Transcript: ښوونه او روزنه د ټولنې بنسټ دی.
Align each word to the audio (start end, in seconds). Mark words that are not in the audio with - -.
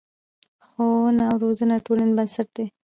ښوونه 0.67 1.23
او 1.31 1.35
روزنه 1.43 1.75
د 1.79 1.83
ټولنې 1.87 2.13
بنسټ 2.17 2.47
دی. 2.57 2.65